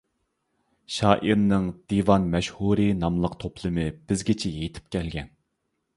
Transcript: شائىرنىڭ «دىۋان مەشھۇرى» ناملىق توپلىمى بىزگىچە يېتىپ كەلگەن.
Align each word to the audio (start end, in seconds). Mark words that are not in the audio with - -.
شائىرنىڭ 0.93 1.67
«دىۋان 1.93 2.25
مەشھۇرى» 2.37 2.89
ناملىق 3.03 3.35
توپلىمى 3.45 3.89
بىزگىچە 4.11 4.57
يېتىپ 4.63 4.93
كەلگەن. 4.97 5.31